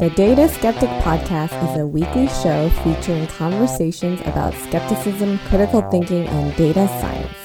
The 0.00 0.10
Data 0.16 0.48
Skeptic 0.48 0.88
Podcast 1.02 1.52
is 1.70 1.78
a 1.78 1.86
weekly 1.86 2.26
show 2.28 2.70
featuring 2.82 3.26
conversations 3.26 4.20
about 4.22 4.54
skepticism, 4.54 5.38
critical 5.40 5.82
thinking, 5.90 6.26
and 6.26 6.56
data 6.56 6.88
science. 6.88 7.36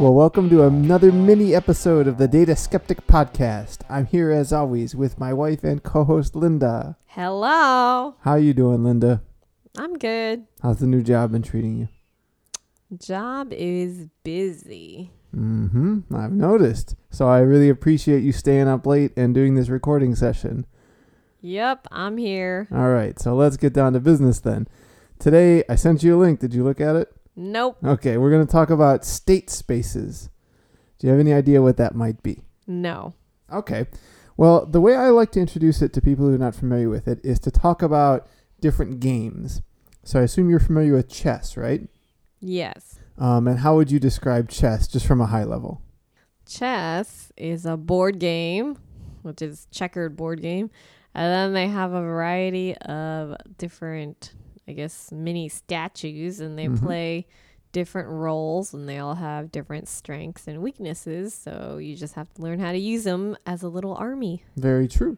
Well, 0.00 0.14
welcome 0.14 0.48
to 0.50 0.64
another 0.64 1.12
mini 1.12 1.54
episode 1.54 2.08
of 2.08 2.16
the 2.18 2.26
Data 2.26 2.56
Skeptic 2.56 3.06
Podcast. 3.06 3.82
I'm 3.88 4.06
here 4.06 4.30
as 4.32 4.52
always 4.52 4.96
with 4.96 5.20
my 5.20 5.32
wife 5.32 5.62
and 5.62 5.82
co-host 5.82 6.34
Linda. 6.34 6.96
Hello. 7.06 8.16
How 8.22 8.30
are 8.32 8.38
you 8.38 8.54
doing, 8.54 8.82
Linda? 8.82 9.22
I'm 9.76 9.98
good. 9.98 10.46
How's 10.62 10.78
the 10.78 10.86
new 10.86 11.02
job 11.02 11.32
been 11.32 11.42
treating 11.42 11.76
you? 11.78 11.88
Job 12.98 13.52
is 13.52 14.08
busy. 14.22 15.10
Mm-hmm. 15.34 16.14
I've 16.14 16.32
noticed. 16.32 16.94
So 17.10 17.26
I 17.28 17.38
really 17.38 17.68
appreciate 17.68 18.22
you 18.22 18.32
staying 18.32 18.68
up 18.68 18.86
late 18.86 19.12
and 19.16 19.34
doing 19.34 19.54
this 19.54 19.68
recording 19.68 20.14
session. 20.14 20.66
Yep, 21.40 21.88
I'm 21.90 22.18
here. 22.18 22.68
All 22.70 22.90
right, 22.90 23.18
so 23.18 23.34
let's 23.34 23.56
get 23.56 23.72
down 23.72 23.94
to 23.94 24.00
business 24.00 24.40
then. 24.40 24.68
Today 25.18 25.64
I 25.68 25.74
sent 25.74 26.02
you 26.02 26.16
a 26.16 26.20
link. 26.20 26.40
Did 26.40 26.54
you 26.54 26.64
look 26.64 26.80
at 26.80 26.96
it? 26.96 27.08
Nope. 27.34 27.78
Okay, 27.82 28.18
we're 28.18 28.30
going 28.30 28.46
to 28.46 28.52
talk 28.52 28.70
about 28.70 29.04
state 29.04 29.48
spaces. 29.48 30.28
Do 30.98 31.06
you 31.06 31.10
have 31.12 31.20
any 31.20 31.32
idea 31.32 31.62
what 31.62 31.78
that 31.78 31.94
might 31.94 32.22
be? 32.22 32.44
No. 32.66 33.14
Okay. 33.50 33.86
Well, 34.36 34.66
the 34.66 34.80
way 34.80 34.94
I 34.94 35.08
like 35.08 35.32
to 35.32 35.40
introduce 35.40 35.82
it 35.82 35.92
to 35.94 36.00
people 36.00 36.26
who 36.26 36.34
are 36.34 36.38
not 36.38 36.54
familiar 36.54 36.88
with 36.88 37.08
it 37.08 37.20
is 37.24 37.38
to 37.40 37.50
talk 37.50 37.82
about 37.82 38.26
different 38.60 39.00
games. 39.00 39.62
So 40.04 40.20
I 40.20 40.24
assume 40.24 40.50
you're 40.50 40.60
familiar 40.60 40.94
with 40.94 41.08
chess, 41.08 41.56
right? 41.56 41.88
Yes. 42.42 42.98
Um, 43.16 43.46
and 43.46 43.60
how 43.60 43.76
would 43.76 43.90
you 43.90 43.98
describe 44.00 44.48
chess 44.48 44.88
just 44.88 45.06
from 45.06 45.20
a 45.20 45.26
high 45.26 45.44
level? 45.44 45.80
Chess 46.46 47.30
is 47.36 47.64
a 47.64 47.76
board 47.76 48.18
game, 48.18 48.76
which 49.22 49.40
is 49.40 49.68
checkered 49.70 50.16
board 50.16 50.42
game. 50.42 50.70
And 51.14 51.32
then 51.32 51.52
they 51.52 51.68
have 51.68 51.92
a 51.92 52.00
variety 52.00 52.76
of 52.78 53.36
different, 53.58 54.34
I 54.66 54.72
guess, 54.72 55.12
mini 55.12 55.48
statues, 55.48 56.40
and 56.40 56.58
they 56.58 56.66
Mhm. 56.68 56.82
play 56.82 57.26
different 57.70 58.08
roles, 58.08 58.74
and 58.74 58.88
they 58.88 58.98
all 58.98 59.14
have 59.14 59.52
different 59.52 59.88
strengths 59.88 60.48
and 60.48 60.60
weaknesses. 60.60 61.32
So 61.32 61.78
you 61.78 61.96
just 61.96 62.14
have 62.14 62.32
to 62.34 62.42
learn 62.42 62.58
how 62.60 62.72
to 62.72 62.78
use 62.78 63.04
them 63.04 63.36
as 63.46 63.62
a 63.62 63.68
little 63.68 63.94
army. 63.94 64.42
Very 64.56 64.88
true. 64.88 65.16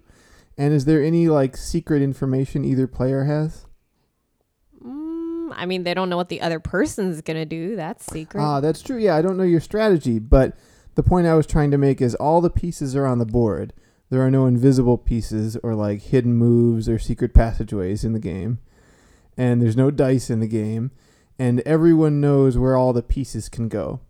And 0.59 0.73
is 0.75 0.85
there 0.85 1.03
any 1.03 1.29
like 1.29 1.57
secret 1.57 2.03
information 2.03 2.65
either 2.65 2.87
player 2.87 3.25
has? 3.25 3.67
I 5.53 5.67
mean, 5.67 5.83
they 5.84 5.95
don't 5.95 6.09
know 6.09 6.17
what 6.17 6.28
the 6.28 6.41
other 6.41 6.61
person's 6.61 7.20
gonna 7.20 7.47
do. 7.47 7.77
That's 7.77 8.05
secret. 8.06 8.41
Ah, 8.41 8.61
that's 8.61 8.83
true. 8.83 8.98
Yeah, 8.98 9.17
I 9.17 9.23
don't 9.23 9.37
know 9.37 9.42
your 9.45 9.61
strategy, 9.61 10.19
but 10.19 10.56
the 10.95 11.03
point 11.03 11.27
I 11.27 11.34
was 11.34 11.47
trying 11.47 11.70
to 11.73 11.78
make 11.78 12.01
is 12.01 12.14
all 12.14 12.41
the 12.41 12.51
pieces 12.51 12.95
are 12.95 13.06
on 13.06 13.19
the 13.19 13.27
board. 13.27 13.73
There 14.11 14.23
are 14.23 14.31
no 14.31 14.47
invisible 14.47 14.98
pieces 14.98 15.56
or 15.62 15.75
like 15.75 16.03
hidden 16.03 16.34
moves 16.34 16.89
or 16.89 16.98
secret 16.98 17.34
passageways 17.34 18.05
in 18.05 18.12
the 18.12 18.20
game. 18.20 18.59
And 19.36 19.61
there's 19.61 19.77
no 19.77 19.91
dice 19.91 20.31
in 20.31 20.39
the 20.39 20.47
game, 20.47 20.92
and 21.39 21.61
everyone 21.61 22.20
knows 22.20 22.56
where 22.56 22.77
all 22.77 22.92
the 22.92 23.03
pieces 23.03 23.48
can 23.48 23.69
go. 23.69 24.01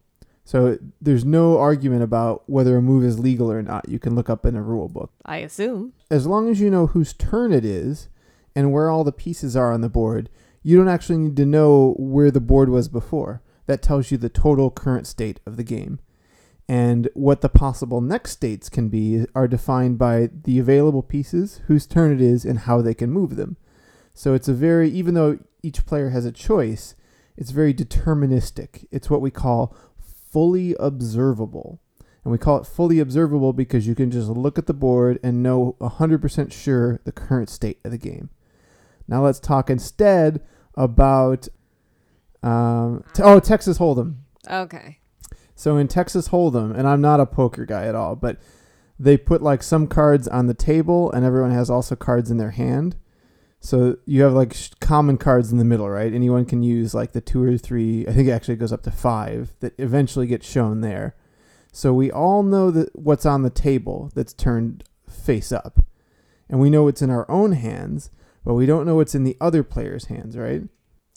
So 0.44 0.78
there's 1.00 1.24
no 1.24 1.58
argument 1.58 2.02
about 2.02 2.42
whether 2.46 2.76
a 2.76 2.82
move 2.82 3.02
is 3.04 3.18
legal 3.18 3.50
or 3.50 3.62
not. 3.62 3.88
You 3.88 3.98
can 3.98 4.14
look 4.14 4.28
up 4.28 4.44
in 4.44 4.56
a 4.56 4.62
rule 4.62 4.88
book. 4.88 5.10
I 5.24 5.38
assume. 5.38 5.94
As 6.10 6.26
long 6.26 6.50
as 6.50 6.60
you 6.60 6.68
know 6.68 6.88
whose 6.88 7.14
turn 7.14 7.52
it 7.52 7.64
is 7.64 8.08
and 8.54 8.70
where 8.70 8.90
all 8.90 9.04
the 9.04 9.12
pieces 9.12 9.56
are 9.56 9.72
on 9.72 9.80
the 9.80 9.88
board, 9.88 10.28
you 10.64 10.76
don't 10.76 10.88
actually 10.88 11.18
need 11.18 11.36
to 11.36 11.46
know 11.46 11.94
where 11.98 12.32
the 12.32 12.40
board 12.40 12.70
was 12.70 12.88
before. 12.88 13.42
That 13.66 13.82
tells 13.82 14.10
you 14.10 14.18
the 14.18 14.28
total 14.28 14.70
current 14.70 15.06
state 15.06 15.38
of 15.46 15.56
the 15.56 15.62
game. 15.62 16.00
And 16.66 17.08
what 17.12 17.42
the 17.42 17.50
possible 17.50 18.00
next 18.00 18.32
states 18.32 18.70
can 18.70 18.88
be 18.88 19.26
are 19.34 19.46
defined 19.46 19.98
by 19.98 20.30
the 20.32 20.58
available 20.58 21.02
pieces, 21.02 21.60
whose 21.66 21.86
turn 21.86 22.12
it 22.12 22.20
is, 22.22 22.46
and 22.46 22.60
how 22.60 22.80
they 22.80 22.94
can 22.94 23.10
move 23.10 23.36
them. 23.36 23.58
So 24.14 24.32
it's 24.32 24.48
a 24.48 24.54
very, 24.54 24.88
even 24.90 25.14
though 25.14 25.38
each 25.62 25.84
player 25.84 26.08
has 26.10 26.24
a 26.24 26.32
choice, 26.32 26.94
it's 27.36 27.50
very 27.50 27.74
deterministic. 27.74 28.86
It's 28.90 29.10
what 29.10 29.20
we 29.20 29.30
call 29.30 29.76
fully 30.30 30.74
observable. 30.80 31.80
And 32.24 32.32
we 32.32 32.38
call 32.38 32.58
it 32.58 32.66
fully 32.66 33.00
observable 33.00 33.52
because 33.52 33.86
you 33.86 33.94
can 33.94 34.10
just 34.10 34.28
look 34.28 34.56
at 34.56 34.66
the 34.66 34.72
board 34.72 35.18
and 35.22 35.42
know 35.42 35.76
100% 35.80 36.52
sure 36.52 37.00
the 37.04 37.12
current 37.12 37.50
state 37.50 37.80
of 37.84 37.90
the 37.90 37.98
game. 37.98 38.30
Now 39.08 39.24
let's 39.24 39.40
talk 39.40 39.70
instead 39.70 40.40
about 40.74 41.48
um, 42.42 43.04
t- 43.14 43.22
oh 43.22 43.40
Texas 43.40 43.78
Hold'em. 43.78 44.16
Okay. 44.50 44.98
So 45.54 45.76
in 45.76 45.88
Texas 45.88 46.28
Hold'em, 46.28 46.76
and 46.76 46.86
I'm 46.86 47.00
not 47.00 47.20
a 47.20 47.26
poker 47.26 47.64
guy 47.64 47.86
at 47.86 47.94
all, 47.94 48.16
but 48.16 48.38
they 48.98 49.16
put 49.16 49.42
like 49.42 49.62
some 49.62 49.86
cards 49.86 50.28
on 50.28 50.46
the 50.46 50.54
table, 50.54 51.10
and 51.12 51.24
everyone 51.24 51.52
has 51.52 51.70
also 51.70 51.96
cards 51.96 52.30
in 52.30 52.38
their 52.38 52.52
hand. 52.52 52.96
So 53.60 53.96
you 54.04 54.22
have 54.22 54.34
like 54.34 54.52
sh- 54.52 54.70
common 54.80 55.16
cards 55.16 55.50
in 55.50 55.58
the 55.58 55.64
middle, 55.64 55.88
right? 55.88 56.12
Anyone 56.12 56.44
can 56.44 56.62
use 56.62 56.94
like 56.94 57.12
the 57.12 57.20
two 57.20 57.42
or 57.42 57.56
three. 57.56 58.06
I 58.06 58.12
think 58.12 58.28
it 58.28 58.32
actually 58.32 58.56
goes 58.56 58.72
up 58.72 58.82
to 58.82 58.90
five 58.90 59.54
that 59.60 59.72
eventually 59.78 60.26
get 60.26 60.44
shown 60.44 60.80
there. 60.80 61.16
So 61.72 61.92
we 61.92 62.10
all 62.10 62.42
know 62.42 62.70
that 62.70 62.94
what's 62.94 63.26
on 63.26 63.42
the 63.42 63.50
table 63.50 64.10
that's 64.14 64.32
turned 64.32 64.84
face 65.08 65.50
up, 65.50 65.80
and 66.48 66.60
we 66.60 66.70
know 66.70 66.84
what's 66.84 67.02
in 67.02 67.10
our 67.10 67.28
own 67.30 67.52
hands, 67.52 68.10
but 68.44 68.54
we 68.54 68.66
don't 68.66 68.86
know 68.86 68.96
what's 68.96 69.14
in 69.14 69.24
the 69.24 69.36
other 69.40 69.62
player's 69.62 70.06
hands, 70.06 70.36
right? 70.36 70.62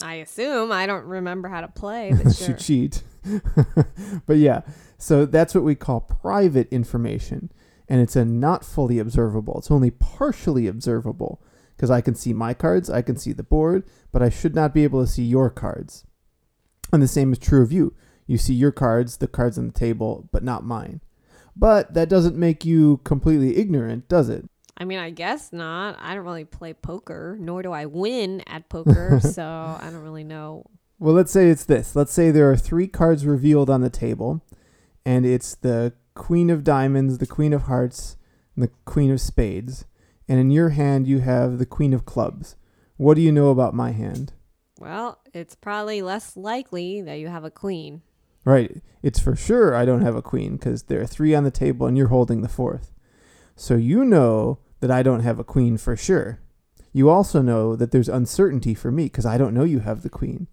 I 0.02 0.14
assume. 0.14 0.70
I 0.72 0.86
don't 0.86 1.04
remember 1.04 1.48
how 1.48 1.60
to 1.60 1.68
play, 1.68 2.12
but 2.22 2.34
sure. 2.34 2.56
cheat. 2.56 3.02
but 4.26 4.36
yeah, 4.36 4.62
so 4.96 5.26
that's 5.26 5.54
what 5.54 5.64
we 5.64 5.74
call 5.74 6.00
private 6.00 6.68
information, 6.72 7.50
and 7.88 8.00
it's 8.00 8.16
a 8.16 8.24
not 8.24 8.64
fully 8.64 8.98
observable. 8.98 9.58
It's 9.58 9.70
only 9.70 9.90
partially 9.90 10.66
observable 10.66 11.42
because 11.76 11.90
I 11.90 12.00
can 12.00 12.14
see 12.14 12.32
my 12.32 12.54
cards, 12.54 12.90
I 12.90 13.02
can 13.02 13.16
see 13.16 13.32
the 13.32 13.44
board, 13.44 13.84
but 14.10 14.22
I 14.22 14.30
should 14.30 14.54
not 14.54 14.74
be 14.74 14.82
able 14.82 15.00
to 15.04 15.10
see 15.10 15.22
your 15.22 15.48
cards. 15.48 16.04
And 16.92 17.02
the 17.02 17.08
same 17.08 17.32
is 17.32 17.38
true 17.38 17.62
of 17.62 17.70
you. 17.70 17.94
You 18.26 18.36
see 18.36 18.54
your 18.54 18.72
cards, 18.72 19.18
the 19.18 19.28
cards 19.28 19.58
on 19.58 19.68
the 19.68 19.72
table, 19.72 20.28
but 20.32 20.42
not 20.42 20.64
mine. 20.64 21.00
But 21.54 21.94
that 21.94 22.08
doesn't 22.08 22.36
make 22.36 22.64
you 22.64 22.98
completely 23.04 23.56
ignorant, 23.56 24.08
does 24.08 24.28
it? 24.28 24.48
I 24.78 24.84
mean, 24.84 24.98
I 24.98 25.10
guess 25.10 25.52
not. 25.52 25.96
I 26.00 26.14
don't 26.14 26.24
really 26.24 26.44
play 26.44 26.72
poker, 26.72 27.36
nor 27.40 27.62
do 27.62 27.72
I 27.72 27.86
win 27.86 28.42
at 28.46 28.68
poker, 28.68 29.20
so 29.22 29.44
I 29.44 29.88
don't 29.90 30.02
really 30.02 30.24
know. 30.24 30.64
Well, 31.00 31.14
let's 31.14 31.32
say 31.32 31.48
it's 31.48 31.64
this. 31.64 31.94
Let's 31.94 32.12
say 32.12 32.30
there 32.30 32.50
are 32.50 32.56
three 32.56 32.86
cards 32.86 33.26
revealed 33.26 33.68
on 33.68 33.80
the 33.82 33.90
table, 33.90 34.40
and 35.04 35.26
it's 35.26 35.56
the 35.56 35.92
Queen 36.14 36.48
of 36.48 36.64
Diamonds, 36.64 37.18
the 37.18 37.26
Queen 37.26 37.52
of 37.52 37.62
Hearts, 37.62 38.16
and 38.54 38.64
the 38.64 38.70
Queen 38.84 39.10
of 39.10 39.20
Spades. 39.20 39.84
And 40.28 40.38
in 40.38 40.50
your 40.50 40.70
hand, 40.70 41.06
you 41.06 41.20
have 41.20 41.58
the 41.58 41.66
Queen 41.66 41.92
of 41.92 42.04
Clubs. 42.04 42.56
What 42.96 43.14
do 43.14 43.20
you 43.20 43.32
know 43.32 43.50
about 43.50 43.74
my 43.74 43.92
hand? 43.92 44.32
Well, 44.78 45.18
it's 45.34 45.54
probably 45.54 46.02
less 46.02 46.36
likely 46.36 47.02
that 47.02 47.18
you 47.18 47.28
have 47.28 47.44
a 47.44 47.50
queen. 47.50 48.02
Right. 48.44 48.80
It's 49.02 49.18
for 49.18 49.34
sure 49.34 49.74
I 49.74 49.84
don't 49.84 50.02
have 50.02 50.16
a 50.16 50.22
queen 50.22 50.56
because 50.56 50.84
there 50.84 51.00
are 51.00 51.06
three 51.06 51.34
on 51.34 51.44
the 51.44 51.50
table 51.50 51.86
and 51.86 51.96
you're 51.96 52.08
holding 52.08 52.42
the 52.42 52.48
fourth. 52.48 52.92
So 53.56 53.74
you 53.74 54.04
know 54.04 54.58
that 54.80 54.90
I 54.90 55.02
don't 55.02 55.20
have 55.20 55.38
a 55.38 55.44
queen 55.44 55.76
for 55.76 55.96
sure. 55.96 56.40
You 56.92 57.10
also 57.10 57.42
know 57.42 57.76
that 57.76 57.90
there's 57.90 58.08
uncertainty 58.08 58.74
for 58.74 58.90
me 58.90 59.04
because 59.04 59.26
I 59.26 59.38
don't 59.38 59.54
know 59.54 59.64
you 59.64 59.80
have 59.80 60.02
the 60.02 60.10
queen. 60.10 60.48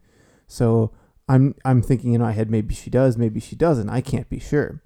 So 0.47 0.91
I'm 1.27 1.55
I'm 1.63 1.81
thinking 1.81 2.13
in 2.13 2.21
my 2.21 2.33
head 2.33 2.51
maybe 2.51 2.75
she 2.75 2.89
does, 2.89 3.17
maybe 3.17 3.39
she 3.39 3.55
doesn't. 3.55 3.89
I 3.89 4.01
can't 4.01 4.29
be 4.29 4.39
sure. 4.39 4.83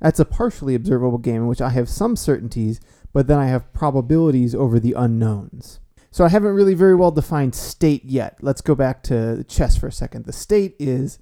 That's 0.00 0.20
a 0.20 0.24
partially 0.24 0.74
observable 0.74 1.18
game 1.18 1.42
in 1.42 1.46
which 1.46 1.60
I 1.60 1.70
have 1.70 1.88
some 1.88 2.16
certainties, 2.16 2.80
but 3.12 3.28
then 3.28 3.38
I 3.38 3.46
have 3.46 3.72
probabilities 3.72 4.54
over 4.54 4.78
the 4.78 4.92
unknowns. 4.92 5.80
So 6.10 6.24
I 6.24 6.28
haven't 6.28 6.54
really 6.54 6.74
very 6.74 6.94
well 6.94 7.10
defined 7.10 7.54
state 7.54 8.04
yet. 8.04 8.38
Let's 8.40 8.60
go 8.60 8.74
back 8.74 9.02
to 9.04 9.44
chess 9.44 9.76
for 9.76 9.86
a 9.86 9.92
second. 9.92 10.24
The 10.24 10.32
state 10.32 10.74
is 10.78 11.18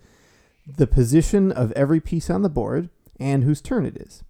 the 0.66 0.86
position 0.86 1.52
of 1.52 1.72
every 1.72 2.00
piece 2.00 2.30
on 2.30 2.42
the 2.42 2.48
board 2.48 2.88
and 3.20 3.44
whose 3.44 3.60
turn 3.60 3.84
it 3.86 3.96
is. 3.96 4.22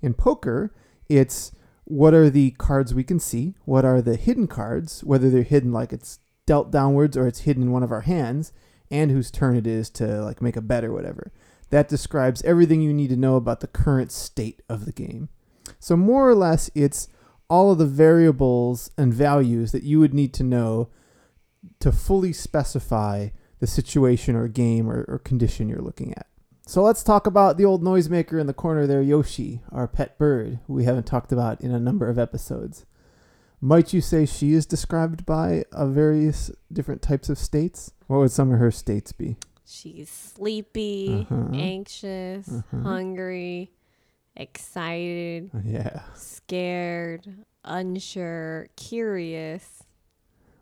In 0.00 0.14
poker, 0.14 0.74
it's 1.08 1.52
what 1.90 2.14
are 2.14 2.30
the 2.30 2.52
cards 2.52 2.94
we 2.94 3.02
can 3.02 3.18
see, 3.18 3.56
what 3.64 3.84
are 3.84 4.00
the 4.00 4.14
hidden 4.14 4.46
cards, 4.46 5.02
whether 5.02 5.28
they're 5.28 5.42
hidden 5.42 5.72
like 5.72 5.92
it's 5.92 6.20
dealt 6.46 6.70
downwards 6.70 7.16
or 7.16 7.26
it's 7.26 7.40
hidden 7.40 7.64
in 7.64 7.72
one 7.72 7.82
of 7.82 7.90
our 7.90 8.02
hands, 8.02 8.52
and 8.92 9.10
whose 9.10 9.30
turn 9.30 9.56
it 9.56 9.66
is 9.66 9.90
to 9.90 10.22
like 10.22 10.40
make 10.40 10.56
a 10.56 10.60
bet 10.60 10.84
or 10.84 10.92
whatever. 10.92 11.32
That 11.70 11.88
describes 11.88 12.42
everything 12.42 12.80
you 12.80 12.92
need 12.92 13.10
to 13.10 13.16
know 13.16 13.34
about 13.34 13.58
the 13.58 13.66
current 13.66 14.12
state 14.12 14.62
of 14.68 14.84
the 14.84 14.92
game. 14.92 15.30
So 15.80 15.96
more 15.96 16.28
or 16.28 16.34
less 16.36 16.70
it's 16.76 17.08
all 17.48 17.72
of 17.72 17.78
the 17.78 17.86
variables 17.86 18.92
and 18.96 19.12
values 19.12 19.72
that 19.72 19.82
you 19.82 19.98
would 19.98 20.14
need 20.14 20.32
to 20.34 20.44
know 20.44 20.90
to 21.80 21.90
fully 21.90 22.32
specify 22.32 23.30
the 23.58 23.66
situation 23.66 24.36
or 24.36 24.46
game 24.46 24.88
or, 24.88 25.04
or 25.08 25.18
condition 25.18 25.68
you're 25.68 25.82
looking 25.82 26.14
at. 26.16 26.28
So 26.70 26.84
let's 26.84 27.02
talk 27.02 27.26
about 27.26 27.56
the 27.56 27.64
old 27.64 27.82
noisemaker 27.82 28.40
in 28.40 28.46
the 28.46 28.54
corner 28.54 28.86
there, 28.86 29.02
Yoshi, 29.02 29.60
our 29.72 29.88
pet 29.88 30.16
bird, 30.18 30.60
who 30.68 30.74
we 30.74 30.84
haven't 30.84 31.02
talked 31.04 31.32
about 31.32 31.60
in 31.60 31.72
a 31.74 31.80
number 31.80 32.08
of 32.08 32.16
episodes. 32.16 32.86
Might 33.60 33.92
you 33.92 34.00
say 34.00 34.24
she 34.24 34.52
is 34.52 34.66
described 34.66 35.26
by 35.26 35.64
uh, 35.72 35.88
various 35.88 36.48
different 36.72 37.02
types 37.02 37.28
of 37.28 37.38
states? 37.38 37.90
What 38.06 38.18
would 38.18 38.30
some 38.30 38.52
of 38.52 38.60
her 38.60 38.70
states 38.70 39.10
be? 39.10 39.36
She's 39.66 40.08
sleepy, 40.08 41.26
Uh-huh. 41.28 41.48
anxious, 41.54 42.48
Uh-huh. 42.48 42.82
hungry, 42.84 43.72
excited, 44.36 45.50
Yeah. 45.64 46.02
scared, 46.14 47.46
unsure, 47.64 48.68
curious. 48.76 49.82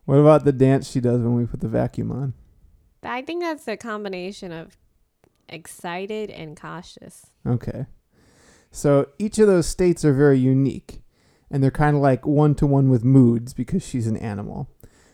What 0.07 0.21
about 0.21 0.47
the 0.47 0.53
dance 0.53 0.89
she 0.89 1.01
does 1.03 1.21
when 1.21 1.35
we 1.35 1.45
put 1.45 1.61
the 1.61 1.69
vacuum 1.69 2.11
on? 2.11 2.33
I 3.03 3.21
think 3.21 3.43
that's 3.43 3.69
a 3.69 3.77
combination 3.77 4.53
of 4.53 4.79
excited 5.49 6.31
and 6.31 6.59
cautious. 6.59 7.27
Okay. 7.47 7.87
So 8.71 9.09
each 9.19 9.39
of 9.39 9.47
those 9.47 9.67
states 9.67 10.05
are 10.05 10.13
very 10.13 10.39
unique, 10.39 11.03
and 11.51 11.63
they're 11.63 11.71
kind 11.71 11.97
of 11.97 12.03
like 12.03 12.27
one 12.27 12.55
to 12.57 12.67
one 12.67 12.91
with 12.91 13.05
moods 13.05 13.55
because 13.55 13.83
she's 13.87 14.07
an 14.07 14.17
animal. 14.17 14.71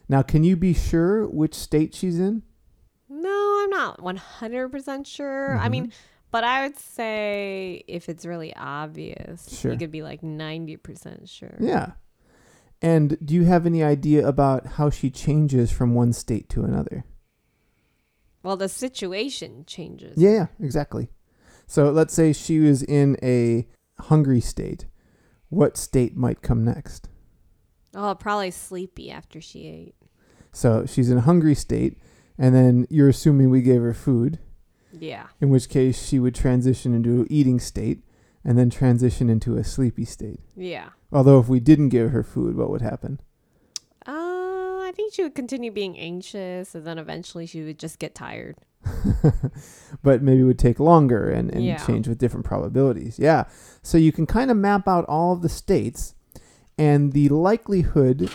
Now, 0.09 0.23
can 0.23 0.45
you 0.45 0.57
be 0.57 0.75
sure 0.75 1.27
which 1.27 1.55
state 1.55 1.95
she's 1.95 2.19
in? 2.19 2.43
No, 3.09 3.61
I'm 3.65 3.71
not 3.71 4.03
100% 4.03 5.07
sure. 5.07 5.57
I 5.57 5.69
Mhm. 5.69 5.71
mean, 5.71 5.93
but 6.31 6.45
I 6.45 6.65
would 6.67 6.77
say 6.77 7.85
if 7.87 8.09
it's 8.09 8.27
really 8.27 8.55
obvious, 8.57 9.49
Sure. 9.57 9.73
you 9.73 9.79
could 9.79 9.93
be 9.93 10.03
like 10.03 10.23
90% 10.23 11.29
sure. 11.29 11.57
Yeah. 11.61 11.93
And 12.83 13.17
do 13.25 13.35
you 13.35 13.45
have 13.45 13.65
any 13.65 13.83
idea 13.83 14.27
about 14.27 14.67
how 14.67 14.91
she 14.91 15.11
changes 15.11 15.71
from 15.71 15.95
one 15.95 16.13
state 16.13 16.49
to 16.51 16.65
another? 16.65 17.05
Well, 18.45 18.57
the 18.59 18.69
situation 18.69 19.65
changes. 19.67 20.17
Yeah, 20.19 20.31
yeah, 20.31 20.47
exactly. 20.61 21.09
So 21.67 21.91
let's 21.91 22.13
say 22.13 22.33
she 22.35 22.61
was 22.61 22.83
in 22.83 23.17
a 23.23 23.67
hungry 23.99 24.41
state. 24.41 24.87
What 25.49 25.77
state 25.79 26.15
might 26.15 26.43
come 26.43 26.63
next? 26.65 27.09
Oh, 27.95 28.15
probably 28.15 28.51
sleepy 28.51 29.11
after 29.11 29.41
she 29.41 29.67
ate. 29.67 29.95
So 30.53 30.85
she's 30.85 31.11
in 31.11 31.17
a 31.19 31.23
hungry 31.23 31.55
state, 31.55 31.99
and 32.39 32.55
then 32.55 32.87
you're 32.91 33.09
assuming 33.09 33.49
we 33.51 33.63
gave 33.63 33.81
her 33.81 33.95
food, 33.95 34.39
Yeah. 34.93 35.29
in 35.41 35.49
which 35.49 35.69
case 35.69 36.07
she 36.07 36.19
would 36.19 36.35
transition 36.35 36.93
into 36.95 37.23
an 37.23 37.27
eating 37.31 37.59
state 37.59 38.05
and 38.45 38.59
then 38.59 38.69
transition 38.69 39.31
into 39.31 39.57
a 39.57 39.65
sleepy 39.65 40.05
state. 40.05 40.41
Yeah. 40.55 40.91
Although 41.11 41.39
if 41.39 41.49
we 41.49 41.61
didn't 41.61 41.89
give 41.89 42.11
her 42.11 42.23
food, 42.23 42.57
what 42.57 42.69
would 42.71 42.83
happen? 42.83 43.21
I 44.95 44.97
think 44.97 45.13
she 45.13 45.25
would 45.25 45.35
continue 45.35 45.73
being 45.73 45.99
anxious 45.99 46.73
and 46.73 46.87
then 46.87 46.99
eventually 46.99 47.47
she 47.47 47.63
would 47.65 47.81
just 47.81 47.99
get 47.99 48.15
tired. 48.15 48.55
but 50.05 50.23
maybe 50.23 50.43
it 50.43 50.45
would 50.45 50.57
take 50.59 50.79
longer 50.79 51.29
and, 51.29 51.51
and 51.53 51.65
Yeah. 51.65 51.85
change 51.85 52.07
with 52.07 52.19
different 52.19 52.47
probabilities. 52.47 53.19
Yeah. 53.19 53.47
So 53.83 53.99
you 53.99 54.13
can 54.13 54.25
kind 54.25 54.53
of 54.53 54.57
map 54.57 54.87
out 54.87 55.05
all 55.07 55.33
of 55.33 55.43
the 55.43 55.49
states 55.49 56.15
and 56.79 57.13
the 57.13 57.29
likelihood 57.31 58.31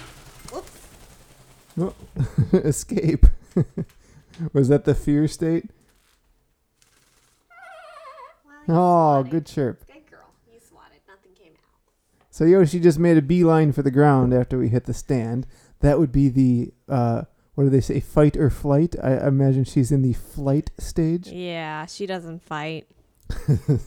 Oh, 1.79 1.94
escape. 2.51 3.25
Was 4.53 4.67
that 4.67 4.83
the 4.83 4.94
fear 4.95 5.29
state? 5.29 5.69
Oh, 8.67 9.23
good 9.23 9.45
chirp. 9.45 9.88
Good 9.88 10.05
girl. 10.12 10.27
You 10.51 10.59
swatted. 10.59 11.00
Nothing 11.07 11.31
came 11.41 11.53
out. 11.53 11.79
So 12.31 12.44
Yoshi 12.44 12.81
just 12.81 13.00
made 13.00 13.15
a 13.17 13.21
beeline 13.21 13.71
for 13.71 13.81
the 13.81 13.91
ground 13.91 14.33
after 14.33 14.57
we 14.57 14.67
hit 14.67 14.83
the 14.88 14.94
stand. 14.94 15.47
That 15.81 15.99
would 15.99 16.11
be 16.11 16.29
the 16.29 16.73
uh, 16.87 17.23
what 17.55 17.65
do 17.65 17.69
they 17.69 17.81
say? 17.81 17.99
Fight 17.99 18.37
or 18.37 18.49
flight? 18.49 18.95
I 19.01 19.27
imagine 19.27 19.63
she's 19.63 19.91
in 19.91 20.01
the 20.01 20.13
flight 20.13 20.71
stage. 20.77 21.27
Yeah, 21.27 21.85
she 21.85 22.05
doesn't 22.05 22.41
fight. 22.43 22.87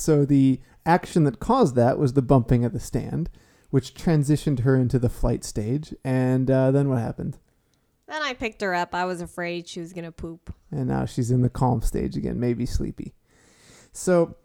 So 0.00 0.24
the 0.24 0.60
action 0.86 1.24
that 1.24 1.40
caused 1.40 1.74
that 1.76 1.98
was 1.98 2.14
the 2.14 2.22
bumping 2.22 2.64
at 2.64 2.72
the 2.72 2.80
stand, 2.80 3.28
which 3.68 3.92
transitioned 3.92 4.60
her 4.60 4.74
into 4.74 4.98
the 4.98 5.10
flight 5.10 5.44
stage. 5.44 5.94
And 6.02 6.50
uh, 6.50 6.70
then 6.70 6.88
what 6.88 7.00
happened? 7.00 7.38
Then 8.08 8.22
I 8.22 8.32
picked 8.32 8.62
her 8.62 8.74
up. 8.74 8.94
I 8.94 9.04
was 9.04 9.20
afraid 9.20 9.68
she 9.68 9.80
was 9.80 9.92
going 9.92 10.06
to 10.06 10.12
poop. 10.12 10.54
And 10.70 10.88
now 10.88 11.04
she's 11.04 11.30
in 11.30 11.42
the 11.42 11.50
calm 11.50 11.82
stage 11.82 12.16
again, 12.16 12.40
maybe 12.40 12.64
sleepy. 12.64 13.12
So 13.92 14.36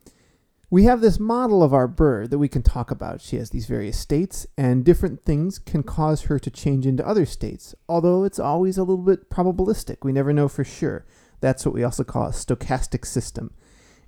we 0.69 0.85
have 0.85 1.01
this 1.01 1.19
model 1.19 1.61
of 1.61 1.73
our 1.73 1.87
bird 1.87 2.31
that 2.31 2.39
we 2.39 2.47
can 2.47 2.63
talk 2.63 2.89
about. 2.89 3.21
She 3.21 3.35
has 3.37 3.51
these 3.51 3.67
various 3.67 3.97
states, 3.97 4.47
and 4.57 4.83
different 4.83 5.23
things 5.23 5.59
can 5.59 5.83
cause 5.83 6.23
her 6.23 6.39
to 6.39 6.49
change 6.49 6.85
into 6.85 7.07
other 7.07 7.25
states, 7.25 7.75
although 7.87 8.23
it's 8.23 8.39
always 8.39 8.77
a 8.77 8.83
little 8.83 9.03
bit 9.03 9.29
probabilistic. 9.29 9.97
We 10.03 10.11
never 10.11 10.33
know 10.33 10.47
for 10.47 10.63
sure. 10.63 11.05
That's 11.39 11.65
what 11.65 11.75
we 11.75 11.83
also 11.83 12.03
call 12.03 12.27
a 12.27 12.31
stochastic 12.31 13.05
system. 13.05 13.53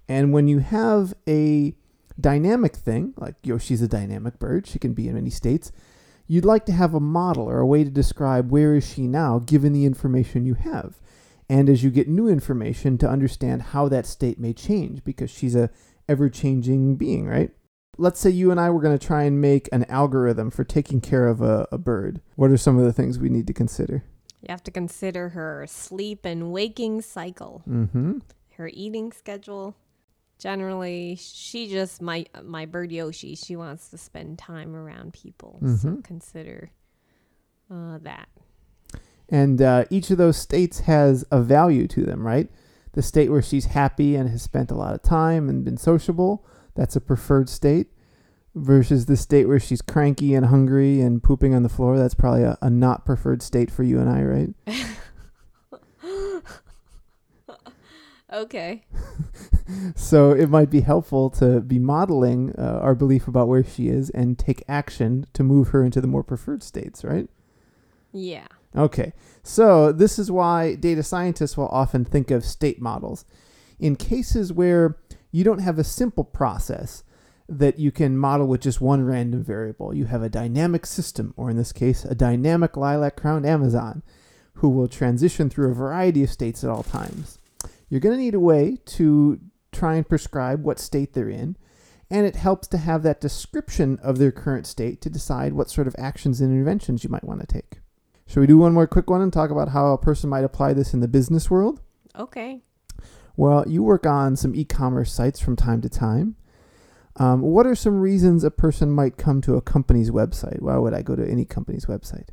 And 0.08 0.34
when 0.34 0.48
you 0.48 0.60
have 0.60 1.14
a 1.28 1.76
dynamic 2.20 2.76
thing, 2.76 3.14
like 3.18 3.36
Yoshi's 3.44 3.82
a 3.82 3.88
dynamic 3.88 4.40
bird, 4.40 4.66
she 4.66 4.80
can 4.80 4.94
be 4.94 5.08
in 5.08 5.16
many 5.16 5.30
states, 5.30 5.72
you'd 6.26 6.46
like 6.46 6.66
to 6.66 6.72
have 6.72 6.94
a 6.94 7.00
model 7.00 7.44
or 7.44 7.60
a 7.60 7.68
way 7.68 7.84
to 7.84 7.90
describe 7.90 8.50
where 8.50 8.76
is 8.76 8.88
she 8.88 9.08
now 9.08 9.40
given 9.40 9.74
the 9.74 9.86
information 9.86 10.46
you 10.46 10.56
have. 10.56 10.96
And 11.50 11.70
as 11.70 11.84
you 11.84 11.92
get 11.92 12.10
new 12.10 12.28
information 12.28 12.98
to 12.98 13.10
understand 13.10 13.62
how 13.62 13.88
that 13.90 14.06
state 14.06 14.40
may 14.40 14.54
change 14.54 15.04
because 15.04 15.30
she's 15.30 15.56
a 15.56 15.70
ever-changing 16.08 16.96
being, 16.96 17.28
right? 17.28 17.52
Let's 17.98 18.20
say 18.20 18.30
you 18.30 18.52
and 18.52 18.60
I 18.60 18.70
were 18.70 18.82
going 18.82 18.98
to 18.98 19.04
try 19.08 19.24
and 19.24 19.42
make 19.42 19.68
an 19.72 19.84
algorithm 19.86 20.52
for 20.52 20.64
taking 20.64 21.02
care 21.02 21.28
of 21.28 21.42
a, 21.42 21.68
a 21.72 21.78
bird. 21.78 22.22
What 22.36 22.52
are 22.52 22.58
some 22.58 22.78
of 22.78 22.86
the 22.86 22.94
things 22.94 23.18
we 23.18 23.30
need 23.30 23.48
to 23.48 23.54
consider? 23.54 24.04
You 24.42 24.48
have 24.50 24.64
to 24.66 24.72
consider 24.72 25.30
her 25.30 25.66
sleep 25.68 26.24
and 26.24 26.52
waking 26.52 27.02
cycle, 27.02 27.64
Mm-hmm. 27.68 28.20
her 28.58 28.70
eating 28.72 29.12
schedule. 29.12 29.76
Generally, 30.38 31.16
she 31.20 31.68
just 31.68 32.00
my 32.00 32.28
my 32.44 32.68
bird 32.68 32.92
Yoshi. 32.92 33.34
She 33.36 33.56
wants 33.56 33.90
to 33.90 33.98
spend 33.98 34.38
time 34.38 34.76
around 34.76 35.14
people, 35.14 35.58
so 35.62 35.68
Mhm. 35.90 36.04
consider 36.04 36.70
uh, 37.72 37.98
that. 38.04 38.30
And 39.30 39.60
uh, 39.62 39.86
each 39.90 40.12
of 40.12 40.20
those 40.20 40.38
states 40.38 40.82
has 40.82 41.26
a 41.32 41.42
value 41.42 41.88
to 41.88 42.04
them, 42.06 42.26
right? 42.26 42.50
The 42.98 43.04
state 43.04 43.30
where 43.30 43.44
she's 43.44 43.66
happy 43.66 44.16
and 44.16 44.28
has 44.28 44.42
spent 44.42 44.72
a 44.72 44.76
lot 44.76 44.96
of 44.96 45.04
time 45.04 45.50
and 45.50 45.64
been 45.64 45.78
sociable, 45.78 46.44
that's 46.74 46.96
a 46.96 47.00
preferred 47.00 47.48
state. 47.48 47.90
Versus 48.56 49.06
the 49.06 49.16
state 49.16 49.48
where 49.48 49.60
she's 49.60 49.84
cranky 49.84 50.34
and 50.34 50.48
hungry 50.48 51.00
and 51.00 51.22
pooping 51.22 51.54
on 51.54 51.62
the 51.62 51.70
floor, 51.70 52.00
that's 52.00 52.16
probably 52.16 52.42
a, 52.42 52.58
a 52.60 52.72
not 52.72 53.06
preferred 53.06 53.44
state 53.44 53.70
for 53.70 53.84
you 53.84 54.00
and 54.00 54.10
I, 54.10 54.24
right? 54.24 54.50
Okay. 58.34 58.84
So 59.96 60.32
it 60.32 60.50
might 60.50 60.70
be 60.70 60.80
helpful 60.80 61.30
to 61.32 61.60
be 61.60 61.78
modeling 61.78 62.54
uh, 62.58 62.80
our 62.82 62.96
belief 62.96 63.28
about 63.28 63.50
where 63.50 63.66
she 63.66 63.90
is 63.90 64.10
and 64.12 64.40
take 64.40 64.64
action 64.68 65.28
to 65.34 65.44
move 65.44 65.70
her 65.70 65.84
into 65.84 66.00
the 66.00 66.08
more 66.08 66.24
preferred 66.24 66.64
states, 66.64 67.04
right? 67.04 67.30
Yeah. 68.14 68.48
Okay, 68.76 69.14
so 69.44 69.92
this 69.92 70.20
is 70.20 70.32
why 70.32 70.76
data 70.76 71.04
scientists 71.04 71.58
will 71.58 71.70
often 71.70 72.06
think 72.06 72.32
of 72.32 72.46
state 72.46 72.82
models. 72.82 73.26
In 73.80 73.96
cases 73.96 74.52
where 74.52 74.98
you 75.32 75.44
don't 75.44 75.60
have 75.60 75.80
a 75.80 75.84
simple 75.84 76.24
process 76.24 77.04
that 77.50 77.80
you 77.80 77.92
can 77.92 78.18
model 78.18 78.48
with 78.48 78.62
just 78.62 78.82
one 78.82 79.06
random 79.06 79.44
variable, 79.44 79.94
you 79.94 80.06
have 80.06 80.22
a 80.22 80.30
dynamic 80.30 80.86
system, 80.86 81.34
or 81.38 81.50
in 81.50 81.58
this 81.58 81.72
case, 81.72 82.04
a 82.04 82.16
dynamic 82.16 82.76
lilac 82.76 83.16
crowned 83.16 83.46
Amazon, 83.46 84.04
who 84.56 84.70
will 84.70 84.88
transition 84.88 85.50
through 85.50 85.72
a 85.72 85.76
variety 85.76 86.24
of 86.24 86.30
states 86.30 86.64
at 86.64 86.70
all 86.70 86.84
times. 86.84 87.40
You're 87.90 88.02
going 88.02 88.18
to 88.18 88.22
need 88.22 88.36
a 88.36 88.40
way 88.40 88.78
to 88.86 89.40
try 89.72 89.96
and 89.96 90.08
prescribe 90.08 90.64
what 90.64 90.80
state 90.80 91.14
they're 91.14 91.30
in, 91.30 91.56
and 92.10 92.26
it 92.26 92.36
helps 92.36 92.68
to 92.70 92.78
have 92.78 93.04
that 93.04 93.22
description 93.22 94.00
of 94.02 94.18
their 94.18 94.32
current 94.32 94.66
state 94.66 95.02
to 95.02 95.10
decide 95.10 95.54
what 95.54 95.70
sort 95.70 95.88
of 95.88 95.96
actions 95.98 96.42
and 96.42 96.52
interventions 96.52 97.04
you 97.04 97.10
might 97.10 97.24
want 97.24 97.40
to 97.42 97.48
take. 97.48 97.80
Should 98.28 98.42
we 98.42 98.48
do 98.48 98.58
one 98.58 98.74
more 98.74 98.88
quick 98.88 99.10
one 99.10 99.22
and 99.22 99.32
talk 99.32 99.50
about 99.50 99.70
how 99.70 99.94
a 99.94 99.98
person 99.98 100.30
might 100.30 100.44
apply 100.44 100.74
this 100.74 100.94
in 100.94 101.00
the 101.00 101.08
business 101.08 101.50
world? 101.50 101.82
Okay. 102.16 102.62
Well, 103.38 103.64
you 103.68 103.84
work 103.84 104.06
on 104.06 104.36
some 104.36 104.54
e 104.56 104.66
commerce 104.66 105.12
sites 105.14 105.40
from 105.40 105.56
time 105.56 105.82
to 105.82 105.90
time. 105.90 106.36
Um, 107.16 107.42
what 107.42 107.66
are 107.66 107.76
some 107.76 108.00
reasons 108.00 108.44
a 108.44 108.52
person 108.52 108.92
might 108.92 109.18
come 109.18 109.42
to 109.42 109.56
a 109.56 109.62
company's 109.62 110.12
website? 110.12 110.62
Why 110.62 110.78
would 110.78 110.94
I 110.94 111.02
go 111.02 111.16
to 111.16 111.28
any 111.28 111.46
company's 111.46 111.86
website? 111.86 112.28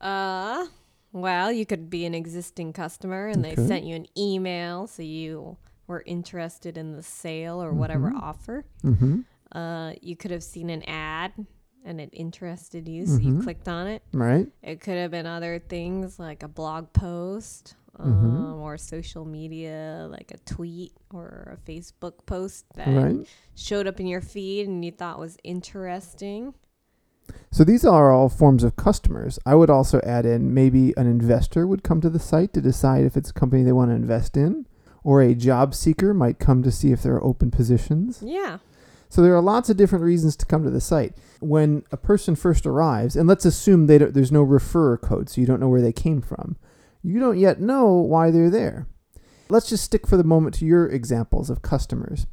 Uh, 0.00 0.66
well, 1.12 1.52
you 1.52 1.64
could 1.66 1.88
be 1.90 2.04
an 2.06 2.14
existing 2.14 2.72
customer 2.72 3.28
and 3.28 3.44
Okay. 3.44 3.54
they 3.54 3.66
sent 3.66 3.84
you 3.84 3.94
an 3.94 4.06
email, 4.16 4.86
so 4.86 5.02
you 5.02 5.56
were 5.86 6.02
interested 6.06 6.76
in 6.76 6.92
the 6.92 7.02
sale 7.02 7.62
or 7.62 7.72
whatever 7.72 8.10
Mhm. 8.10 8.20
offer. 8.20 8.64
Mm-hmm. 8.82 9.20
Uh, 9.52 9.92
you 10.02 10.16
could 10.16 10.32
have 10.32 10.42
seen 10.42 10.68
an 10.70 10.82
ad 10.84 11.32
and 11.86 12.00
it 12.00 12.10
interested 12.12 12.86
you, 12.88 13.06
so 13.06 13.18
you 13.18 13.34
Mhm. 13.34 13.42
clicked 13.42 13.68
on 13.68 13.86
it. 13.86 14.02
Right? 14.12 14.50
It 14.62 14.80
could 14.80 14.96
have 14.98 15.10
been 15.12 15.26
other 15.26 15.58
things 15.58 16.18
like 16.18 16.42
a 16.42 16.48
blog 16.48 16.92
post 16.92 17.76
Mhm. 17.98 18.04
um, 18.04 18.60
or 18.60 18.76
social 18.76 19.24
media, 19.24 20.06
like 20.10 20.30
a 20.30 20.38
tweet 20.38 20.92
or 21.14 21.56
a 21.56 21.70
Facebook 21.70 22.26
post 22.26 22.66
that 22.74 22.88
Right. 22.88 23.26
showed 23.54 23.86
up 23.86 24.00
in 24.00 24.06
your 24.06 24.20
feed 24.20 24.68
and 24.68 24.84
you 24.84 24.90
thought 24.90 25.18
was 25.18 25.38
interesting. 25.44 26.52
So 27.50 27.64
these 27.64 27.84
are 27.84 28.12
all 28.12 28.28
forms 28.28 28.62
of 28.64 28.76
customers. 28.76 29.38
I 29.46 29.54
would 29.54 29.70
also 29.70 30.00
add 30.02 30.26
in 30.26 30.52
maybe 30.52 30.92
an 30.96 31.06
investor 31.06 31.66
would 31.66 31.82
come 31.82 32.00
to 32.02 32.10
the 32.10 32.18
site 32.18 32.52
to 32.52 32.60
decide 32.60 33.04
if 33.04 33.16
it's 33.16 33.30
a 33.30 33.34
company 33.34 33.62
they 33.62 33.72
want 33.72 33.90
to 33.90 33.94
invest 33.96 34.36
in, 34.36 34.66
or 35.02 35.22
a 35.22 35.34
job 35.34 35.74
seeker 35.74 36.12
might 36.12 36.38
come 36.38 36.62
to 36.62 36.70
see 36.70 36.92
if 36.92 37.02
there 37.02 37.14
are 37.14 37.24
open 37.24 37.50
positions. 37.50 38.22
Yeah. 38.22 38.58
So 39.08 39.22
there 39.22 39.34
are 39.34 39.42
lots 39.42 39.70
of 39.70 39.76
different 39.76 40.04
reasons 40.04 40.36
to 40.36 40.46
come 40.46 40.64
to 40.64 40.70
the 40.70 40.80
site. 40.80 41.14
When 41.40 41.84
a 41.92 41.96
person 41.96 42.34
first 42.34 42.66
arrives, 42.66 43.16
and 43.16 43.28
let's 43.28 43.44
assume 43.44 43.86
they 43.86 43.98
don't, 43.98 44.14
there's 44.14 44.32
no 44.32 44.44
referrer 44.44 45.00
code, 45.00 45.28
so 45.28 45.40
you 45.40 45.46
don't 45.46 45.60
know 45.60 45.68
where 45.68 45.82
they 45.82 45.92
came 45.92 46.20
from, 46.20 46.56
you 47.02 47.20
don't 47.20 47.38
yet 47.38 47.60
know 47.60 47.92
why 47.92 48.30
they're 48.30 48.50
there. 48.50 48.86
Let's 49.48 49.68
just 49.68 49.84
stick 49.84 50.06
for 50.06 50.16
the 50.16 50.24
moment 50.24 50.54
to 50.56 50.66
your 50.66 50.88
examples 50.88 51.50
of 51.50 51.62
customers. 51.62 52.26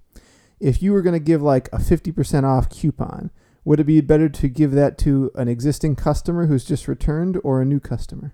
If 0.59 0.81
you 0.81 0.93
were 0.93 1.01
going 1.01 1.13
to 1.13 1.19
give 1.19 1.41
like 1.41 1.67
a 1.67 1.77
50% 1.77 2.43
off 2.43 2.69
coupon, 2.69 3.29
would 3.65 3.79
it 3.79 3.85
be 3.85 4.01
better 4.01 4.29
to 4.29 4.47
give 4.49 4.71
that 4.71 4.97
to 4.99 5.31
an 5.35 5.47
existing 5.47 5.95
customer 5.95 6.47
who's 6.47 6.65
just 6.65 6.87
returned 6.87 7.39
or 7.43 7.61
a 7.61 7.65
new 7.65 7.79
customer? 7.79 8.33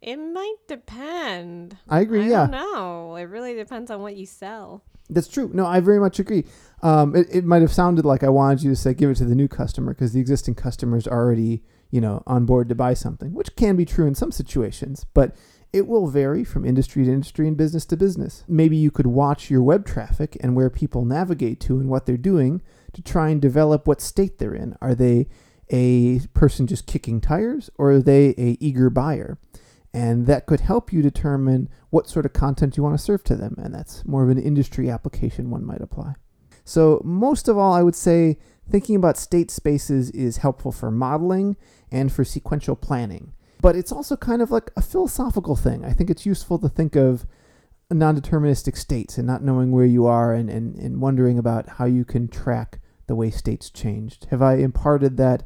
It 0.00 0.16
might 0.16 0.56
depend. 0.68 1.78
I 1.88 2.00
agree, 2.00 2.20
yeah. 2.20 2.24
I 2.24 2.28
yeah. 2.28 2.46
don't 2.46 2.50
know. 2.50 3.16
It 3.16 3.24
really 3.24 3.54
depends 3.54 3.90
on 3.90 4.02
what 4.02 4.16
you 4.16 4.24
sell. 4.24 4.84
That's 5.08 5.28
true. 5.28 5.50
No, 5.52 5.66
I 5.66 5.80
very 5.80 6.00
much 6.00 6.18
agree. 6.18 6.44
Um, 6.82 7.14
it, 7.14 7.26
it 7.30 7.44
might 7.44 7.62
have 7.62 7.72
sounded 7.72 8.04
like 8.04 8.22
I 8.22 8.28
wanted 8.28 8.62
you 8.62 8.70
to 8.70 8.76
say 8.76 8.94
give 8.94 9.10
it 9.10 9.16
to 9.16 9.24
the 9.24 9.34
new 9.34 9.48
customer 9.48 9.94
because 9.94 10.12
the 10.12 10.20
existing 10.20 10.54
customer 10.54 10.96
is 10.96 11.06
already, 11.06 11.62
you 11.90 12.00
know, 12.00 12.22
on 12.26 12.44
board 12.44 12.68
to 12.68 12.74
buy 12.74 12.94
something, 12.94 13.32
which 13.32 13.54
can 13.56 13.76
be 13.76 13.84
true 13.84 14.06
in 14.06 14.14
some 14.14 14.32
situations, 14.32 15.06
but 15.14 15.34
it 15.72 15.86
will 15.86 16.06
vary 16.06 16.44
from 16.44 16.64
industry 16.64 17.04
to 17.04 17.12
industry 17.12 17.46
and 17.46 17.56
business 17.56 17.84
to 17.86 17.96
business. 17.96 18.44
Maybe 18.48 18.76
you 18.76 18.90
could 18.90 19.06
watch 19.06 19.50
your 19.50 19.62
web 19.62 19.84
traffic 19.84 20.36
and 20.40 20.54
where 20.54 20.70
people 20.70 21.04
navigate 21.04 21.60
to 21.60 21.78
and 21.78 21.88
what 21.88 22.06
they're 22.06 22.16
doing 22.16 22.62
to 22.92 23.02
try 23.02 23.28
and 23.28 23.40
develop 23.42 23.86
what 23.86 24.00
state 24.00 24.38
they're 24.38 24.54
in. 24.54 24.76
Are 24.80 24.94
they 24.94 25.28
a 25.70 26.20
person 26.32 26.66
just 26.66 26.86
kicking 26.86 27.20
tires 27.20 27.68
or 27.76 27.92
are 27.92 28.02
they 28.02 28.30
a 28.38 28.56
eager 28.60 28.88
buyer? 28.88 29.38
And 29.96 30.26
that 30.26 30.44
could 30.44 30.60
help 30.60 30.92
you 30.92 31.00
determine 31.00 31.70
what 31.88 32.06
sort 32.06 32.26
of 32.26 32.34
content 32.34 32.76
you 32.76 32.82
want 32.82 32.98
to 32.98 33.02
serve 33.02 33.24
to 33.24 33.34
them. 33.34 33.56
And 33.56 33.74
that's 33.74 34.04
more 34.04 34.22
of 34.22 34.28
an 34.28 34.38
industry 34.38 34.90
application 34.90 35.48
one 35.48 35.64
might 35.64 35.80
apply. 35.80 36.16
So, 36.66 37.00
most 37.02 37.48
of 37.48 37.56
all, 37.56 37.72
I 37.72 37.82
would 37.82 37.94
say 37.94 38.36
thinking 38.70 38.94
about 38.94 39.16
state 39.16 39.50
spaces 39.50 40.10
is 40.10 40.36
helpful 40.38 40.70
for 40.70 40.90
modeling 40.90 41.56
and 41.90 42.12
for 42.12 42.26
sequential 42.26 42.76
planning. 42.76 43.32
But 43.62 43.74
it's 43.74 43.90
also 43.90 44.16
kind 44.16 44.42
of 44.42 44.50
like 44.50 44.70
a 44.76 44.82
philosophical 44.82 45.56
thing. 45.56 45.82
I 45.82 45.94
think 45.94 46.10
it's 46.10 46.26
useful 46.26 46.58
to 46.58 46.68
think 46.68 46.94
of 46.94 47.24
non 47.90 48.20
deterministic 48.20 48.76
states 48.76 49.16
and 49.16 49.26
not 49.26 49.42
knowing 49.42 49.72
where 49.72 49.86
you 49.86 50.04
are 50.04 50.34
and, 50.34 50.50
and, 50.50 50.76
and 50.76 51.00
wondering 51.00 51.38
about 51.38 51.70
how 51.70 51.86
you 51.86 52.04
can 52.04 52.28
track 52.28 52.80
the 53.06 53.14
way 53.14 53.30
states 53.30 53.70
changed. 53.70 54.26
Have 54.30 54.42
I 54.42 54.56
imparted 54.56 55.16
that 55.16 55.44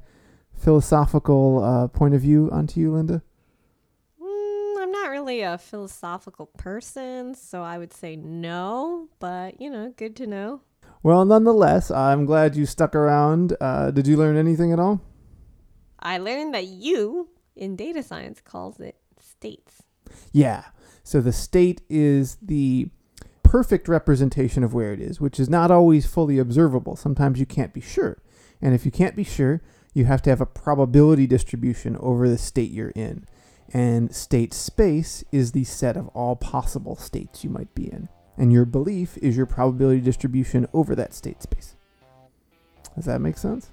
philosophical 0.56 1.62
uh, 1.62 1.86
point 1.86 2.14
of 2.14 2.22
view 2.22 2.48
onto 2.50 2.80
you, 2.80 2.92
Linda? 2.92 3.22
Really 5.20 5.42
a 5.42 5.58
philosophical 5.58 6.46
person, 6.46 7.34
so 7.34 7.62
I 7.62 7.76
would 7.76 7.92
say 7.92 8.16
no, 8.16 9.10
but 9.18 9.60
you 9.60 9.68
know, 9.68 9.92
good 9.98 10.16
to 10.16 10.26
know. 10.26 10.62
Well, 11.02 11.26
nonetheless, 11.26 11.90
I'm 11.90 12.24
glad 12.24 12.56
you 12.56 12.64
stuck 12.64 12.94
around. 12.94 13.54
Uh, 13.60 13.90
did 13.90 14.06
you 14.06 14.16
learn 14.16 14.38
anything 14.38 14.72
at 14.72 14.80
all? 14.80 15.02
I 16.00 16.16
learned 16.16 16.54
that 16.54 16.68
you 16.68 17.28
in 17.54 17.76
data 17.76 18.02
science 18.02 18.40
calls 18.40 18.80
it 18.80 18.96
states. 19.20 19.82
Yeah. 20.32 20.64
So 21.04 21.20
the 21.20 21.34
state 21.34 21.82
is 21.90 22.38
the 22.40 22.88
perfect 23.42 23.88
representation 23.88 24.64
of 24.64 24.72
where 24.72 24.94
it 24.94 25.02
is, 25.02 25.20
which 25.20 25.38
is 25.38 25.50
not 25.50 25.70
always 25.70 26.06
fully 26.06 26.38
observable. 26.38 26.96
Sometimes 26.96 27.38
you 27.38 27.44
can't 27.44 27.74
be 27.74 27.82
sure. 27.82 28.22
And 28.62 28.74
if 28.74 28.86
you 28.86 28.90
can't 28.90 29.16
be 29.16 29.24
sure, 29.24 29.60
you 29.92 30.06
have 30.06 30.22
to 30.22 30.30
have 30.30 30.40
a 30.40 30.46
probability 30.46 31.26
distribution 31.26 31.98
over 31.98 32.26
the 32.26 32.38
state 32.38 32.70
you're 32.70 32.94
in. 32.96 33.26
And 33.72 34.14
state 34.14 34.52
space 34.52 35.22
is 35.30 35.52
the 35.52 35.64
set 35.64 35.96
of 35.96 36.08
all 36.08 36.34
possible 36.36 36.96
states 36.96 37.44
you 37.44 37.50
might 37.50 37.72
be 37.74 37.84
in. 37.84 38.08
And 38.36 38.52
your 38.52 38.64
belief 38.64 39.16
is 39.18 39.36
your 39.36 39.46
probability 39.46 40.00
distribution 40.00 40.66
over 40.72 40.94
that 40.96 41.14
state 41.14 41.42
space. 41.42 41.76
Does 42.96 43.04
that 43.04 43.20
make 43.20 43.36
sense? 43.36 43.70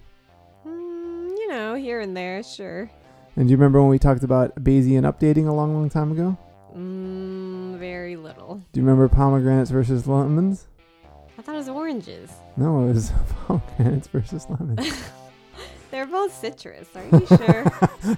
Mm, 0.67 1.29
you 1.29 1.47
know, 1.47 1.73
here 1.73 2.01
and 2.01 2.15
there, 2.15 2.43
sure. 2.43 2.91
And 3.35 3.47
do 3.47 3.51
you 3.51 3.57
remember 3.57 3.81
when 3.81 3.89
we 3.89 3.99
talked 3.99 4.23
about 4.23 4.55
Bayesian 4.63 5.11
updating 5.11 5.47
a 5.47 5.53
long, 5.53 5.73
long 5.73 5.89
time 5.89 6.11
ago? 6.11 6.37
Mm, 6.75 7.77
very 7.77 8.15
little. 8.15 8.55
Do 8.71 8.79
you 8.79 8.85
remember 8.85 9.07
pomegranates 9.07 9.71
versus 9.71 10.07
lemons? 10.07 10.67
I 11.37 11.41
thought 11.41 11.55
it 11.55 11.59
was 11.59 11.69
oranges. 11.69 12.31
No, 12.55 12.87
it 12.87 12.93
was 12.93 13.11
pomegranates 13.47 14.07
versus 14.07 14.45
lemons. 14.49 15.03
They're 15.97 16.05
both 16.05 16.31
citrus. 16.31 16.87
Are 16.95 17.05
you 17.05 17.25
sure? 17.25 17.65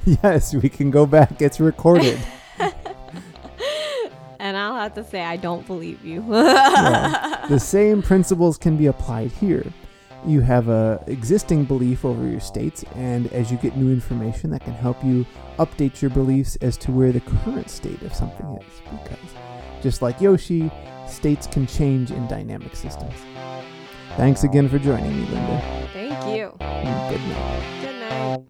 yes, 0.22 0.54
we 0.54 0.68
can 0.68 0.92
go 0.92 1.06
back. 1.06 1.42
It's 1.42 1.62
recorded. 1.62 2.20
and 2.60 4.58
I'll 4.58 4.76
have 4.76 4.96
to 4.96 5.04
say 5.06 5.22
I 5.22 5.38
don't 5.38 5.66
believe 5.66 6.04
you. 6.04 6.22
Yeah. 6.30 7.46
The 7.48 7.58
same 7.58 8.02
principles 8.02 8.58
can 8.58 8.76
be 8.76 8.88
applied 8.88 9.32
here. 9.32 9.64
You 10.26 10.42
have 10.42 10.68
a 10.68 11.02
existing 11.08 11.64
belief 11.64 12.04
over 12.04 12.28
your 12.28 12.42
states, 12.42 12.84
and 12.96 13.32
as 13.32 13.50
you 13.50 13.56
get 13.56 13.78
new 13.78 13.94
information, 13.94 14.50
that 14.50 14.60
can 14.60 14.74
help 14.74 15.02
you 15.02 15.26
update 15.58 16.02
your 16.02 16.12
beliefs 16.12 16.58
as 16.58 16.76
to 16.80 16.92
where 16.92 17.14
the 17.14 17.22
current 17.22 17.70
state 17.70 18.02
of 18.02 18.14
something 18.14 18.58
is. 18.58 18.82
Because, 18.92 19.82
just 19.82 20.02
like 20.02 20.20
Yoshi, 20.20 20.70
states 21.08 21.48
can 21.48 21.66
change 21.66 22.12
in 22.12 22.28
dynamic 22.28 22.76
systems. 22.76 23.16
Thanks 24.18 24.44
again 24.44 24.68
for 24.68 24.80
joining 24.80 25.16
me, 25.16 25.26
Linda. 25.30 25.90
Thank 26.22 26.38
you. 26.38 26.56
Good 26.60 27.28
night. 27.28 27.82
Good 27.82 27.96
night. 27.96 28.46